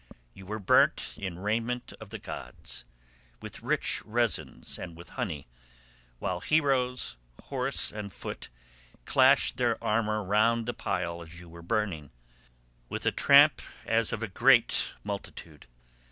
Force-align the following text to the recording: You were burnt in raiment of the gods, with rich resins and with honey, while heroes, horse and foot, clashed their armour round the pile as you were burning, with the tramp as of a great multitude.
You 0.33 0.47
were 0.47 0.57
burnt 0.57 1.13
in 1.15 1.37
raiment 1.37 1.93
of 1.99 2.09
the 2.09 2.17
gods, 2.17 2.85
with 3.39 3.61
rich 3.61 4.01
resins 4.03 4.79
and 4.79 4.97
with 4.97 5.09
honey, 5.09 5.45
while 6.17 6.39
heroes, 6.39 7.17
horse 7.39 7.91
and 7.91 8.11
foot, 8.11 8.49
clashed 9.05 9.57
their 9.57 9.77
armour 9.83 10.23
round 10.23 10.65
the 10.65 10.73
pile 10.73 11.21
as 11.21 11.39
you 11.39 11.47
were 11.47 11.61
burning, 11.61 12.09
with 12.89 13.03
the 13.03 13.11
tramp 13.11 13.61
as 13.85 14.11
of 14.11 14.23
a 14.23 14.27
great 14.27 14.85
multitude. 15.03 15.67